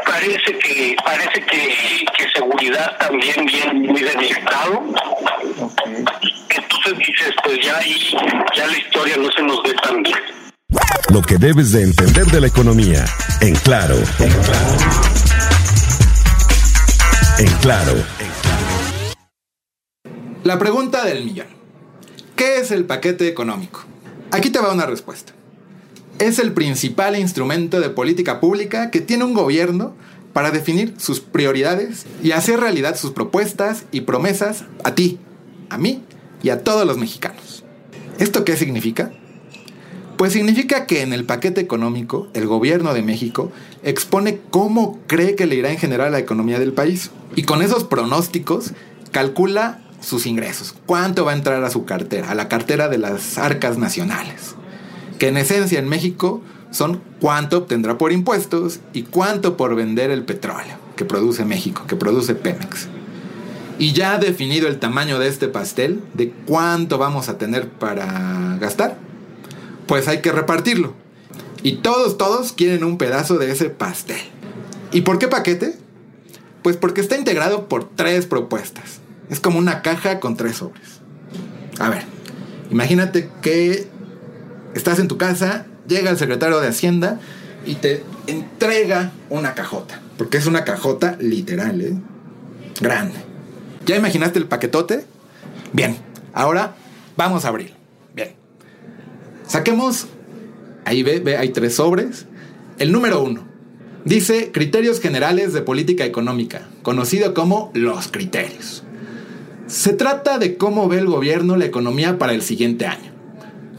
parece 0.05 0.59
que, 0.59 0.97
parece 1.05 1.41
que, 1.43 2.07
que 2.17 2.31
seguridad 2.35 2.97
también 2.99 3.45
viene 3.47 3.73
muy 3.75 4.03
debilitado. 4.03 4.85
Entonces 6.49 6.99
dices, 6.99 7.35
pues 7.43 7.59
ya 7.61 7.77
ahí, 7.77 8.17
ya 8.55 8.67
la 8.67 8.77
historia 8.79 9.17
no 9.19 9.31
se 9.33 9.43
nos 9.43 9.63
ve 9.63 9.75
tan 9.83 10.03
bien. 10.03 10.46
Lo 11.13 11.23
que 11.23 11.39
debes 11.39 11.73
de 11.73 11.83
entender 11.83 12.27
de 12.27 12.41
la 12.41 12.47
economía. 12.49 13.05
En 13.41 13.55
claro. 13.55 13.97
En 14.19 14.31
claro. 14.31 14.77
En 17.39 17.49
claro. 17.61 17.93
La 20.45 20.59
pregunta 20.59 21.05
del 21.05 21.25
millón. 21.25 21.47
¿Qué 22.35 22.59
es 22.61 22.71
el 22.71 22.85
paquete 22.85 23.29
económico? 23.29 23.85
Aquí 24.31 24.51
te 24.51 24.59
va 24.59 24.73
una 24.73 24.87
respuesta. 24.87 25.33
Es 26.19 26.39
el 26.39 26.53
principal 26.53 27.17
instrumento 27.17 27.81
de 27.81 27.91
política 27.91 28.41
pública 28.41 28.91
que 28.91 29.01
tiene 29.01 29.25
un 29.25 29.35
gobierno 29.35 29.95
para 30.33 30.51
definir 30.51 30.95
sus 30.99 31.21
prioridades 31.21 32.07
y 32.23 32.33
hacer 32.33 32.61
realidad 32.61 32.97
sus 32.97 33.13
propuestas 33.13 33.85
y 33.91 34.03
promesas 34.03 34.65
a 34.85 34.95
ti, 34.95 35.19
a 35.71 35.79
mí 35.79 36.03
y 36.43 36.51
a 36.51 36.63
todos 36.63 36.87
los 36.87 36.99
mexicanos. 36.99 37.65
¿Esto 38.19 38.45
qué 38.45 38.57
significa? 38.57 39.13
Pues 40.17 40.33
significa 40.33 40.87
que 40.87 41.03
en 41.03 41.13
el 41.13 41.25
paquete 41.25 41.61
económico, 41.61 42.29
el 42.33 42.47
gobierno 42.47 42.95
de 42.95 43.03
México 43.03 43.53
expone 43.83 44.41
cómo 44.51 44.99
cree 45.07 45.35
que 45.35 45.47
le 45.47 45.57
irá 45.57 45.71
en 45.71 45.79
general 45.79 46.09
a 46.09 46.11
la 46.13 46.19
economía 46.19 46.59
del 46.59 46.73
país. 46.73 47.11
Y 47.35 47.43
con 47.43 47.61
esos 47.61 47.85
pronósticos 47.85 48.73
calcula 49.13 49.81
sus 50.01 50.27
ingresos, 50.27 50.75
cuánto 50.87 51.25
va 51.25 51.33
a 51.33 51.37
entrar 51.37 51.63
a 51.65 51.71
su 51.71 51.85
cartera, 51.85 52.31
a 52.31 52.35
la 52.35 52.49
cartera 52.49 52.89
de 52.89 52.99
las 52.99 53.37
arcas 53.37 53.77
nacionales. 53.77 54.55
Que 55.19 55.29
en 55.29 55.37
esencia 55.37 55.79
en 55.79 55.89
México 55.89 56.43
son 56.71 57.03
cuánto 57.21 57.59
obtendrá 57.59 57.99
por 57.99 58.13
impuestos 58.13 58.81
y 58.93 59.03
cuánto 59.03 59.57
por 59.57 59.75
vender 59.75 60.11
el 60.11 60.25
petróleo 60.25 60.77
que 60.97 61.05
produce 61.05 61.45
México, 61.45 61.85
que 61.87 61.97
produce 61.97 62.35
Pemex. 62.35 62.89
Y 63.79 63.93
ya 63.93 64.19
definido 64.19 64.69
el 64.69 64.79
tamaño 64.79 65.19
de 65.19 65.29
este 65.29 65.49
pastel, 65.49 66.01
de 66.15 66.31
cuánto 66.47 66.97
vamos 66.97 67.29
a 67.29 67.37
tener 67.37 67.69
para 67.69 68.57
gastar, 68.59 69.06
pues 69.87 70.09
hay 70.09 70.21
que 70.21 70.33
repartirlo. 70.33 70.95
Y 71.63 71.79
todos, 71.79 72.19
todos 72.19 72.53
quieren 72.53 72.85
un 72.85 72.99
pedazo 72.99 73.39
de 73.39 73.51
ese 73.51 73.71
pastel. 73.71 74.21
¿Y 74.93 75.03
por 75.03 75.19
qué 75.19 75.29
paquete? 75.29 75.77
Pues 76.63 76.77
porque 76.77 77.01
está 77.01 77.17
integrado 77.17 77.69
por 77.69 77.89
tres 77.89 78.27
propuestas. 78.27 79.01
Es 79.31 79.41
como 79.41 79.59
una 79.59 79.83
caja 79.83 80.21
con 80.21 80.37
tres 80.37 80.57
sobres. 80.57 81.01
A 81.79 81.89
ver, 81.91 82.05
imagínate 82.71 83.31
que 83.43 83.89
estás 84.75 84.99
en 84.99 85.09
tu 85.09 85.19
casa, 85.19 85.67
llega 85.89 86.11
el 86.11 86.19
secretario 86.19 86.61
de 86.61 86.69
Hacienda 86.69 87.21
y 87.65 87.75
te 87.75 88.05
entrega 88.27 89.13
una 89.31 89.55
cajota. 89.55 90.01
Porque 90.17 90.39
es 90.39 90.47
una 90.47 90.65
cajota 90.65 91.17
literal, 91.21 91.81
¿eh? 91.81 91.95
Grande. 92.81 93.17
¿Ya 93.85 93.97
imaginaste 93.97 94.39
el 94.39 94.47
paquetote? 94.47 95.05
Bien, 95.73 95.97
ahora 96.33 96.75
vamos 97.17 97.45
a 97.45 97.49
abrir. 97.49 97.75
Saquemos, 99.47 100.09
ahí 100.85 101.03
ve, 101.03 101.21
ve, 101.21 101.37
hay 101.37 101.51
tres 101.51 101.77
sobres. 101.77 102.27
El 102.79 102.91
número 102.93 103.23
uno 103.23 103.45
dice 104.05 104.51
criterios 104.53 105.01
generales 105.01 105.53
de 105.53 105.63
política 105.63 106.05
económica, 106.05 106.69
conocido 106.83 107.33
como 107.33 107.71
los 107.75 108.09
criterios. 108.09 108.83
Se 109.67 109.93
trata 109.93 110.39
de 110.39 110.57
cómo 110.57 110.89
ve 110.89 110.99
el 110.99 111.07
gobierno 111.07 111.57
la 111.57 111.65
economía 111.65 112.19
para 112.19 112.35
el 112.35 112.43
siguiente 112.43 112.87
año. 112.87 113.13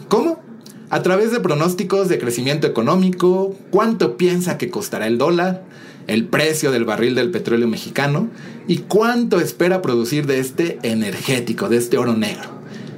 ¿Cómo? 0.08 0.42
A 0.90 1.02
través 1.02 1.32
de 1.32 1.42
pronósticos 1.42 2.08
de 2.08 2.18
crecimiento 2.18 2.66
económico, 2.66 3.56
cuánto 3.70 4.16
piensa 4.16 4.58
que 4.58 4.70
costará 4.70 5.08
el 5.08 5.18
dólar, 5.18 5.66
el 6.08 6.26
precio 6.26 6.72
del 6.72 6.86
barril 6.86 7.16
del 7.16 7.32
petróleo 7.32 7.68
mexicano 7.68 8.30
y 8.70 8.78
cuánto 8.80 9.42
espera 9.42 9.82
producir 9.82 10.26
de 10.28 10.40
este 10.40 10.80
energético, 10.84 11.68
de 11.68 11.78
este 11.78 11.98
oro 11.98 12.14
negro 12.16 12.57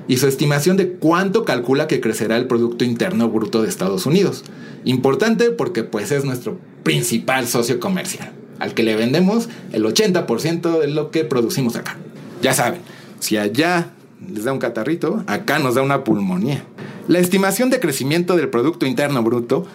y 0.09 0.17
su 0.17 0.27
estimación 0.27 0.75
de 0.75 0.93
cuánto 0.93 1.45
calcula 1.45 1.87
que 1.87 2.01
crecerá 2.01 2.35
el 2.35 2.47
Producto 2.47 2.83
Interno 2.83 3.29
Bruto 3.29 3.61
de 3.61 3.69
Estados 3.69 4.07
Unidos. 4.07 4.43
Importante 4.83 5.51
porque 5.51 5.83
pues 5.83 6.11
es 6.11 6.25
nuestro 6.25 6.57
principal 6.81 7.47
socio 7.47 7.79
comercial, 7.79 8.31
al 8.57 8.73
que 8.73 8.81
le 8.81 8.95
vendemos 8.95 9.49
el 9.71 9.85
80% 9.85 10.79
de 10.79 10.87
lo 10.87 11.11
que 11.11 11.25
producimos 11.25 11.75
acá. 11.75 11.95
Ya 12.41 12.55
saben, 12.55 12.81
si 13.19 13.37
allá 13.37 13.91
les 14.33 14.45
da 14.45 14.51
un 14.51 14.57
catarrito, 14.57 15.23
acá 15.27 15.59
nos 15.59 15.75
da 15.75 15.83
una 15.83 16.03
pulmonía. 16.03 16.63
La 17.07 17.19
estimación 17.19 17.69
de 17.69 17.79
crecimiento 17.79 18.35
del 18.35 18.49
Producto 18.49 18.87
Interno 18.87 19.21
Bruto, 19.21 19.67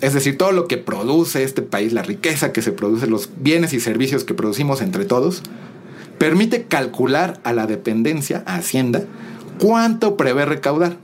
es 0.00 0.14
decir, 0.14 0.38
todo 0.38 0.52
lo 0.52 0.68
que 0.68 0.78
produce 0.78 1.44
este 1.44 1.60
país, 1.60 1.92
la 1.92 2.02
riqueza 2.02 2.50
que 2.54 2.62
se 2.62 2.72
produce, 2.72 3.08
los 3.08 3.28
bienes 3.36 3.74
y 3.74 3.80
servicios 3.80 4.24
que 4.24 4.32
producimos 4.32 4.80
entre 4.80 5.04
todos, 5.04 5.42
permite 6.16 6.64
calcular 6.64 7.40
a 7.44 7.52
la 7.52 7.66
dependencia, 7.66 8.42
a 8.46 8.54
Hacienda, 8.54 9.04
¿Cuánto 9.58 10.16
prevé 10.16 10.44
recaudar? 10.44 10.96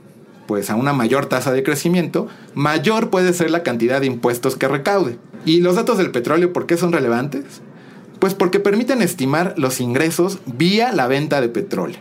Pues 0.47 0.69
a 0.69 0.75
una 0.75 0.93
mayor 0.93 1.27
tasa 1.27 1.51
de 1.51 1.63
crecimiento, 1.63 2.27
mayor 2.55 3.09
puede 3.09 3.33
ser 3.33 3.51
la 3.51 3.63
cantidad 3.63 4.01
de 4.01 4.07
impuestos 4.07 4.55
que 4.55 4.67
recaude. 4.67 5.17
¿Y 5.45 5.61
los 5.61 5.75
datos 5.75 5.97
del 5.97 6.11
petróleo 6.11 6.51
por 6.51 6.65
qué 6.65 6.75
son 6.75 6.91
relevantes? 6.91 7.61
Pues 8.19 8.33
porque 8.33 8.59
permiten 8.59 9.01
estimar 9.01 9.53
los 9.57 9.79
ingresos 9.79 10.39
vía 10.45 10.91
la 10.91 11.07
venta 11.07 11.39
de 11.39 11.49
petróleo. 11.49 11.99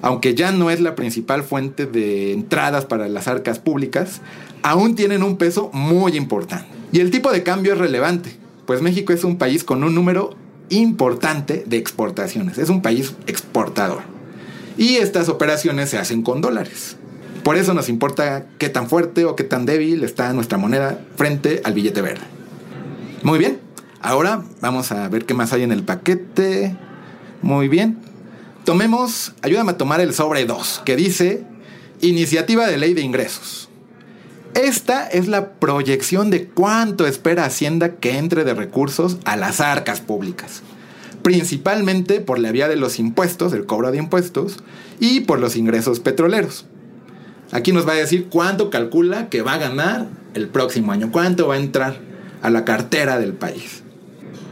Aunque 0.00 0.34
ya 0.34 0.52
no 0.52 0.70
es 0.70 0.80
la 0.80 0.94
principal 0.94 1.42
fuente 1.42 1.86
de 1.86 2.32
entradas 2.32 2.84
para 2.84 3.08
las 3.08 3.26
arcas 3.26 3.58
públicas, 3.58 4.20
aún 4.62 4.94
tienen 4.94 5.22
un 5.22 5.36
peso 5.36 5.70
muy 5.72 6.16
importante. 6.16 6.68
Y 6.92 7.00
el 7.00 7.10
tipo 7.10 7.32
de 7.32 7.42
cambio 7.42 7.72
es 7.72 7.78
relevante, 7.78 8.30
pues 8.66 8.80
México 8.82 9.12
es 9.12 9.24
un 9.24 9.38
país 9.38 9.64
con 9.64 9.82
un 9.82 9.94
número 9.94 10.36
importante 10.68 11.64
de 11.66 11.78
exportaciones, 11.78 12.58
es 12.58 12.68
un 12.68 12.82
país 12.82 13.14
exportador. 13.26 14.17
Y 14.78 14.96
estas 14.96 15.28
operaciones 15.28 15.90
se 15.90 15.98
hacen 15.98 16.22
con 16.22 16.40
dólares. 16.40 16.96
Por 17.42 17.56
eso 17.56 17.74
nos 17.74 17.88
importa 17.88 18.46
qué 18.58 18.68
tan 18.68 18.88
fuerte 18.88 19.24
o 19.24 19.34
qué 19.34 19.42
tan 19.42 19.66
débil 19.66 20.04
está 20.04 20.32
nuestra 20.32 20.56
moneda 20.56 21.00
frente 21.16 21.60
al 21.64 21.74
billete 21.74 22.00
verde. 22.00 22.24
Muy 23.24 23.40
bien, 23.40 23.58
ahora 24.00 24.44
vamos 24.60 24.92
a 24.92 25.08
ver 25.08 25.24
qué 25.24 25.34
más 25.34 25.52
hay 25.52 25.64
en 25.64 25.72
el 25.72 25.82
paquete. 25.82 26.76
Muy 27.42 27.66
bien. 27.66 27.98
Tomemos, 28.64 29.34
ayúdame 29.42 29.72
a 29.72 29.78
tomar 29.78 30.00
el 30.00 30.14
sobre 30.14 30.44
2, 30.44 30.82
que 30.84 30.94
dice 30.94 31.42
Iniciativa 32.00 32.68
de 32.68 32.76
Ley 32.76 32.94
de 32.94 33.00
Ingresos. 33.00 33.68
Esta 34.54 35.08
es 35.08 35.26
la 35.26 35.54
proyección 35.54 36.30
de 36.30 36.46
cuánto 36.46 37.06
espera 37.06 37.44
Hacienda 37.44 37.96
que 37.96 38.16
entre 38.16 38.44
de 38.44 38.54
recursos 38.54 39.18
a 39.24 39.36
las 39.36 39.60
arcas 39.60 40.00
públicas 40.00 40.62
principalmente 41.22 42.20
por 42.20 42.38
la 42.38 42.52
vía 42.52 42.68
de 42.68 42.76
los 42.76 42.98
impuestos, 42.98 43.52
el 43.52 43.66
cobro 43.66 43.90
de 43.90 43.98
impuestos, 43.98 44.58
y 45.00 45.20
por 45.20 45.38
los 45.38 45.56
ingresos 45.56 46.00
petroleros. 46.00 46.66
Aquí 47.50 47.72
nos 47.72 47.86
va 47.86 47.92
a 47.92 47.96
decir 47.96 48.26
cuánto 48.28 48.70
calcula 48.70 49.28
que 49.28 49.42
va 49.42 49.54
a 49.54 49.58
ganar 49.58 50.06
el 50.34 50.48
próximo 50.48 50.92
año, 50.92 51.10
cuánto 51.10 51.48
va 51.48 51.54
a 51.54 51.58
entrar 51.58 51.98
a 52.42 52.50
la 52.50 52.64
cartera 52.64 53.18
del 53.18 53.32
país. 53.32 53.82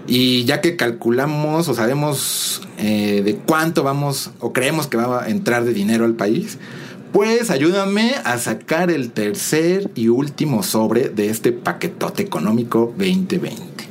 Y 0.07 0.45
ya 0.45 0.61
que 0.61 0.77
calculamos 0.77 1.69
o 1.69 1.75
sabemos 1.75 2.63
eh, 2.79 3.23
de 3.25 3.37
cuánto 3.37 3.83
vamos 3.83 4.31
o 4.41 4.53
creemos 4.53 4.87
que 4.87 4.97
va 4.97 5.25
a 5.25 5.29
entrar 5.29 5.65
de 5.65 5.75
dinero 5.75 6.05
al 6.05 6.15
país, 6.15 6.59
pues 7.13 7.51
ayúdame 7.51 8.15
a 8.25 8.39
sacar 8.39 8.91
el 8.91 9.11
tercer 9.11 9.91
y 9.95 10.09
último 10.09 10.63
sobre 10.63 11.09
de 11.09 11.29
este 11.31 11.53
paquetote 11.53 12.23
económico 12.23 12.95
2020. 12.97 13.85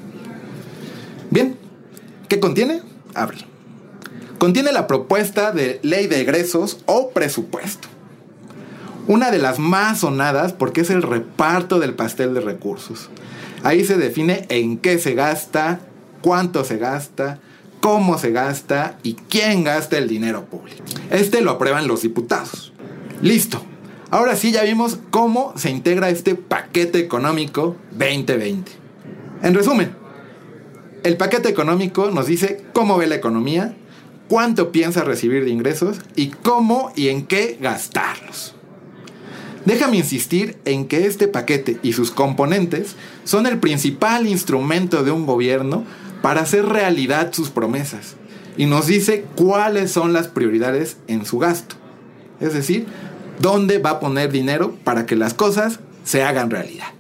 Bien, 1.32 1.58
¿qué 2.28 2.40
contiene? 2.40 2.82
Abre. 3.14 3.38
Contiene 4.38 4.72
la 4.72 4.88
propuesta 4.88 5.52
de 5.52 5.80
ley 5.84 6.08
de 6.08 6.22
egresos 6.22 6.80
o 6.86 7.10
presupuesto. 7.12 7.88
Una 9.08 9.32
de 9.32 9.38
las 9.38 9.60
más 9.60 10.00
sonadas 10.00 10.54
porque 10.54 10.82
es 10.82 10.90
el 10.90 11.02
reparto 11.02 11.80
del 11.80 11.94
pastel 11.94 12.34
de 12.34 12.42
recursos. 12.42 13.10
Ahí 13.64 13.86
se 13.86 13.98
define 13.98 14.46
en 14.50 14.78
qué 14.78 15.00
se 15.00 15.14
gasta, 15.14 15.80
cuánto 16.22 16.64
se 16.64 16.78
gasta, 16.78 17.40
cómo 17.80 18.18
se 18.18 18.32
gasta 18.32 18.98
y 19.04 19.14
quién 19.14 19.64
gasta 19.64 19.98
el 19.98 20.08
dinero 20.08 20.46
público. 20.46 20.84
Este 21.12 21.42
lo 21.42 21.52
aprueban 21.52 21.88
los 21.88 22.02
diputados. 22.02 22.74
Listo. 23.22 23.64
Ahora 24.12 24.36
sí 24.36 24.52
ya 24.52 24.64
vimos 24.64 25.00
cómo 25.12 25.54
se 25.56 25.70
integra 25.70 26.10
este 26.10 26.36
paquete 26.36 27.00
económico 27.00 27.76
2020. 27.92 28.72
En 29.44 29.54
resumen, 29.54 29.96
el 31.06 31.18
paquete 31.18 31.50
económico 31.50 32.10
nos 32.10 32.26
dice 32.26 32.64
cómo 32.74 32.98
ve 32.98 33.06
la 33.06 33.14
economía, 33.14 33.76
cuánto 34.28 34.72
piensa 34.72 35.04
recibir 35.04 35.46
de 35.46 35.52
ingresos 35.52 36.00
y 36.16 36.30
cómo 36.30 36.92
y 36.96 37.10
en 37.10 37.28
qué 37.28 37.60
gastarlos. 37.62 38.56
Déjame 39.66 39.98
insistir 39.98 40.58
en 40.66 40.88
que 40.88 41.06
este 41.06 41.28
paquete 41.28 41.78
y 41.84 41.94
sus 41.94 42.10
componentes 42.10 42.96
son 43.24 43.46
el 43.46 43.60
principal 43.60 44.26
instrumento 44.26 45.04
de 45.04 45.12
un 45.12 45.28
gobierno 45.28 45.86
para 46.24 46.42
hacer 46.42 46.66
realidad 46.66 47.32
sus 47.34 47.52
promesas 47.52 48.16
y 48.58 48.66
nos 48.66 48.88
dice 48.88 49.26
cuáles 49.36 49.92
son 49.92 50.12
las 50.12 50.28
prioridades 50.28 50.98
en 51.06 51.28
su 51.28 51.38
gasto. 51.38 51.76
Es 52.40 52.56
decir, 52.56 52.88
dónde 53.40 53.78
va 53.78 53.92
a 53.92 54.00
poner 54.00 54.32
dinero 54.32 54.76
para 54.84 55.06
que 55.06 55.16
las 55.16 55.36
cosas 55.36 55.80
se 56.04 56.24
hagan 56.24 56.50
realidad. 56.50 56.95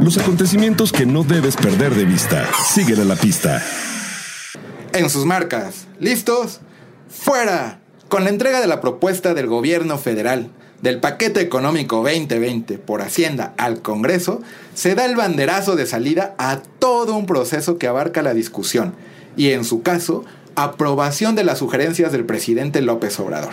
Los 0.00 0.16
acontecimientos 0.16 0.92
que 0.92 1.06
no 1.06 1.24
debes 1.24 1.56
perder 1.56 1.94
de 1.94 2.04
vista. 2.04 2.48
Síguele 2.64 3.04
la 3.04 3.16
pista. 3.16 3.62
En 4.92 5.10
sus 5.10 5.24
marcas. 5.24 5.86
¿Listos? 5.98 6.60
¡Fuera! 7.08 7.80
Con 8.08 8.24
la 8.24 8.30
entrega 8.30 8.60
de 8.60 8.68
la 8.68 8.80
propuesta 8.80 9.34
del 9.34 9.48
gobierno 9.48 9.98
federal 9.98 10.50
del 10.82 11.00
paquete 11.00 11.40
económico 11.40 11.96
2020 11.96 12.78
por 12.78 13.02
Hacienda 13.02 13.54
al 13.58 13.82
Congreso, 13.82 14.40
se 14.74 14.94
da 14.94 15.04
el 15.04 15.16
banderazo 15.16 15.74
de 15.74 15.86
salida 15.86 16.34
a 16.38 16.60
todo 16.78 17.16
un 17.16 17.26
proceso 17.26 17.78
que 17.78 17.88
abarca 17.88 18.22
la 18.22 18.34
discusión 18.34 18.94
y, 19.36 19.50
en 19.50 19.64
su 19.64 19.82
caso, 19.82 20.24
aprobación 20.54 21.34
de 21.34 21.44
las 21.44 21.58
sugerencias 21.58 22.12
del 22.12 22.24
presidente 22.24 22.80
López 22.80 23.18
Obrador 23.18 23.52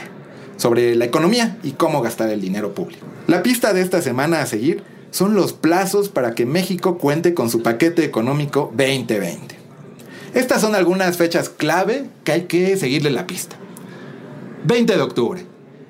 sobre 0.57 0.95
la 0.95 1.05
economía 1.05 1.57
y 1.63 1.71
cómo 1.71 2.01
gastar 2.01 2.29
el 2.29 2.39
dinero 2.39 2.73
público. 2.73 3.05
La 3.27 3.43
pista 3.43 3.73
de 3.73 3.81
esta 3.81 4.01
semana 4.01 4.41
a 4.41 4.45
seguir 4.45 4.83
son 5.15 5.33
los 5.33 5.53
plazos 5.53 6.09
para 6.09 6.35
que 6.35 6.45
México 6.45 6.97
cuente 6.97 7.33
con 7.33 7.49
su 7.49 7.63
paquete 7.63 8.03
económico 8.03 8.73
2020. 8.75 9.55
Estas 10.33 10.59
son 10.59 10.75
algunas 10.75 11.15
fechas 11.15 11.47
clave 11.47 12.09
que 12.25 12.33
hay 12.33 12.41
que 12.47 12.75
seguirle 12.75 13.11
la 13.11 13.25
pista. 13.25 13.55
20 14.65 14.93
de 14.93 15.01
octubre, 15.01 15.45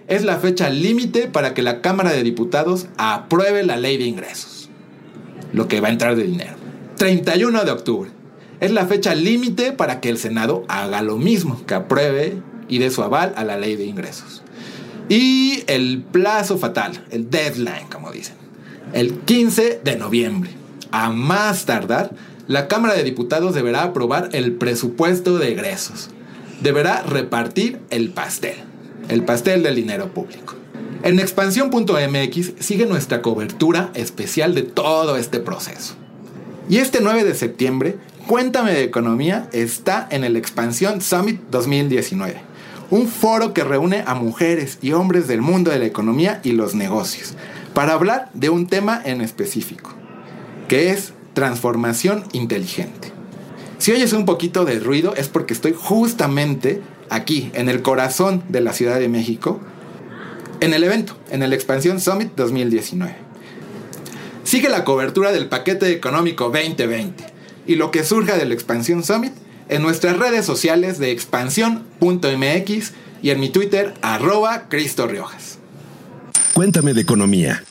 es 0.07 0.23
la 0.23 0.37
fecha 0.37 0.69
límite 0.69 1.27
para 1.27 1.55
que 1.55 1.63
la 1.63 1.81
Cámara 1.81 2.11
de 2.11 2.21
Diputados 2.21 2.85
apruebe 2.97 3.63
la 3.63 3.77
ley 3.77 3.97
de 3.97 4.05
ingresos, 4.05 4.69
lo 5.53 5.67
que 5.67 5.81
va 5.81 5.87
a 5.87 5.91
entrar 5.91 6.15
de 6.15 6.25
dinero. 6.25 6.53
31 6.97 7.65
de 7.65 7.71
octubre 7.71 8.11
es 8.59 8.69
la 8.69 8.85
fecha 8.85 9.15
límite 9.15 9.71
para 9.71 10.01
que 10.01 10.09
el 10.09 10.19
Senado 10.19 10.65
haga 10.67 11.01
lo 11.01 11.17
mismo, 11.17 11.65
que 11.65 11.73
apruebe 11.73 12.37
y 12.67 12.77
dé 12.77 12.91
su 12.91 13.01
aval 13.01 13.33
a 13.35 13.43
la 13.43 13.57
ley 13.57 13.75
de 13.75 13.85
ingresos. 13.85 14.43
Y 15.09 15.63
el 15.65 16.03
plazo 16.03 16.59
fatal, 16.59 17.03
el 17.09 17.31
deadline, 17.31 17.87
como 17.91 18.11
dicen, 18.11 18.44
el 18.95 19.19
15 19.19 19.81
de 19.83 19.95
noviembre. 19.97 20.49
A 20.89 21.11
más 21.11 21.65
tardar, 21.65 22.15
la 22.47 22.67
Cámara 22.67 22.95
de 22.95 23.03
Diputados 23.03 23.53
deberá 23.53 23.83
aprobar 23.83 24.29
el 24.31 24.53
presupuesto 24.53 25.37
de 25.37 25.51
egresos. 25.51 26.09
Deberá 26.63 27.03
repartir 27.03 27.79
el 27.91 28.09
pastel 28.09 28.55
el 29.09 29.23
pastel 29.23 29.63
del 29.63 29.75
dinero 29.75 30.13
público. 30.13 30.55
En 31.03 31.19
expansión.mx 31.19 32.53
sigue 32.59 32.85
nuestra 32.85 33.21
cobertura 33.21 33.91
especial 33.93 34.55
de 34.55 34.63
todo 34.63 35.17
este 35.17 35.39
proceso. 35.39 35.95
Y 36.69 36.77
este 36.77 36.99
9 37.01 37.23
de 37.23 37.35
septiembre, 37.35 37.97
Cuéntame 38.27 38.73
de 38.73 38.83
Economía 38.83 39.47
está 39.53 40.07
en 40.09 40.23
el 40.23 40.35
Expansión 40.35 40.99
Summit 40.99 41.39
2019, 41.51 42.37
un 42.89 43.07
foro 43.07 43.53
que 43.53 43.63
reúne 43.63 44.03
a 44.07 44.15
mujeres 44.15 44.79
y 44.81 44.93
hombres 44.93 45.27
del 45.27 45.43
mundo 45.43 45.69
de 45.69 45.77
la 45.77 45.85
economía 45.85 46.41
y 46.43 46.53
los 46.53 46.73
negocios, 46.73 47.35
para 47.75 47.93
hablar 47.93 48.31
de 48.33 48.49
un 48.49 48.65
tema 48.65 48.99
en 49.05 49.21
específico, 49.21 49.91
que 50.67 50.89
es 50.89 51.13
transformación 51.35 52.23
inteligente. 52.31 53.11
Si 53.77 53.91
oyes 53.91 54.13
un 54.13 54.25
poquito 54.25 54.65
de 54.65 54.79
ruido 54.79 55.13
es 55.15 55.27
porque 55.27 55.53
estoy 55.53 55.75
justamente 55.77 56.81
aquí, 57.09 57.51
en 57.53 57.69
el 57.69 57.83
corazón 57.83 58.43
de 58.49 58.61
la 58.61 58.73
Ciudad 58.73 58.97
de 58.97 59.09
México, 59.09 59.59
en 60.61 60.73
el 60.73 60.83
evento, 60.83 61.17
en 61.29 61.43
el 61.43 61.53
Expansión 61.53 61.99
Summit 61.99 62.31
2019. 62.35 63.13
Sigue 64.45 64.69
la 64.69 64.85
cobertura 64.85 65.31
del 65.33 65.49
paquete 65.49 65.91
económico 65.91 66.45
2020 66.45 67.25
y 67.67 67.75
lo 67.75 67.91
que 67.91 68.05
surja 68.05 68.37
del 68.37 68.53
Expansión 68.53 69.03
Summit 69.03 69.33
en 69.67 69.81
nuestras 69.81 70.17
redes 70.17 70.45
sociales 70.45 70.97
de 70.97 71.11
expansión.mx 71.11 72.93
y 73.21 73.29
en 73.31 73.39
mi 73.39 73.49
Twitter 73.49 73.93
arroba 74.01 74.69
Cristo. 74.69 75.09
Cuéntame 76.55 76.95
de 76.95 77.01
economía. 77.01 77.63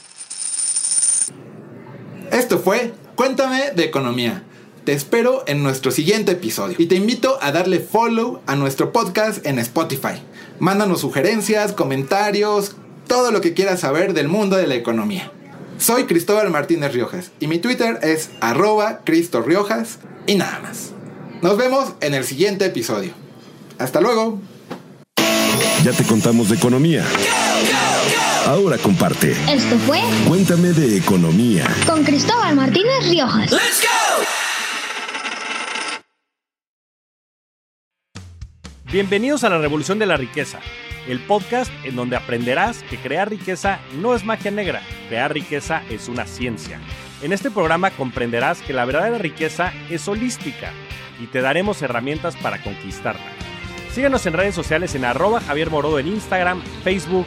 Esto 2.30 2.60
fue 2.60 2.92
Cuéntame 3.16 3.72
de 3.74 3.82
Economía 3.82 4.44
te 4.84 4.92
espero 4.92 5.44
en 5.46 5.62
nuestro 5.62 5.90
siguiente 5.90 6.32
episodio 6.32 6.76
y 6.78 6.84
te 6.84 6.96
invito 6.96 7.38
a 7.40 7.52
darle 7.52 7.80
follow 7.80 8.42
a 8.46 8.54
nuestro 8.54 8.92
podcast 8.92 9.44
en 9.46 9.58
Spotify. 9.58 10.22
Mándanos 10.58 11.00
sugerencias, 11.00 11.72
comentarios, 11.72 12.76
todo 13.06 13.30
lo 13.30 13.40
que 13.40 13.54
quieras 13.54 13.80
saber 13.80 14.12
del 14.12 14.28
mundo 14.28 14.56
de 14.56 14.66
la 14.66 14.74
economía. 14.74 15.32
Soy 15.78 16.04
Cristóbal 16.04 16.50
Martínez 16.50 16.92
Riojas 16.92 17.30
y 17.40 17.46
mi 17.46 17.58
Twitter 17.60 17.98
es 18.02 18.28
arroba 18.42 19.00
Cristo 19.04 19.40
Riojas 19.40 20.00
y 20.26 20.34
nada 20.34 20.60
más. 20.60 20.90
Nos 21.40 21.56
vemos 21.56 21.94
en 22.02 22.12
el 22.12 22.24
siguiente 22.24 22.66
episodio. 22.66 23.12
Hasta 23.78 24.02
luego. 24.02 24.38
Ya 25.82 25.92
te 25.92 26.04
contamos 26.04 26.50
de 26.50 26.56
economía. 26.56 27.06
Ahora 28.46 28.76
comparte. 28.78 29.32
Esto 29.50 29.78
fue 29.78 30.00
Cuéntame 30.28 30.68
de 30.68 30.98
economía. 30.98 31.66
con 31.86 32.04
Cristóbal 32.04 32.54
Martínez 32.54 33.08
Riojas. 33.08 33.50
Bienvenidos 38.92 39.44
a 39.44 39.48
la 39.48 39.58
Revolución 39.58 39.98
de 39.98 40.06
la 40.06 40.16
Riqueza, 40.16 40.60
el 41.08 41.20
podcast 41.20 41.70
en 41.84 41.96
donde 41.96 42.16
aprenderás 42.16 42.82
que 42.84 42.96
crear 42.98 43.28
riqueza 43.28 43.80
no 44.00 44.14
es 44.14 44.24
magia 44.24 44.50
negra, 44.50 44.82
crear 45.08 45.32
riqueza 45.32 45.82
es 45.90 46.08
una 46.08 46.26
ciencia. 46.26 46.80
En 47.22 47.32
este 47.32 47.50
programa 47.50 47.90
comprenderás 47.90 48.60
que 48.62 48.72
la 48.72 48.84
verdadera 48.84 49.18
riqueza 49.18 49.72
es 49.90 50.06
holística 50.06 50.70
y 51.20 51.26
te 51.26 51.40
daremos 51.40 51.82
herramientas 51.82 52.36
para 52.36 52.62
conquistarla. 52.62 53.24
Síguenos 53.92 54.26
en 54.26 54.32
redes 54.34 54.54
sociales 54.54 54.94
en 54.94 55.04
arroba 55.04 55.40
Javier 55.40 55.70
Morodo 55.70 55.98
en 55.98 56.08
Instagram, 56.08 56.62
Facebook, 56.82 57.26